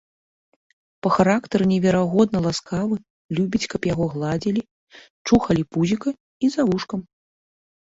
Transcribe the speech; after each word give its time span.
Па 1.05 1.09
характары 1.17 1.63
неверагодна 1.73 2.37
ласкавы, 2.47 2.95
любіць, 3.43 3.63
каб 3.77 3.81
яго 3.93 4.11
гладзілі, 4.17 4.61
чухалі 5.29 5.71
пузіка 5.75 6.09
і 6.47 6.57
за 6.57 6.61
вушкам. 6.73 7.11